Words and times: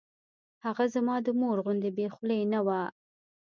هغه 0.65 0.85
زما 0.95 1.15
د 1.25 1.27
مور 1.39 1.57
غوندې 1.65 1.89
بې 1.97 2.07
خولې 2.13 2.39
نه 2.53 2.59
وه. 2.65 2.81